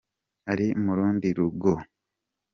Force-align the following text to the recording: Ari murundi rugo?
Ari 0.51 0.67
murundi 0.83 1.27
rugo? 1.37 1.73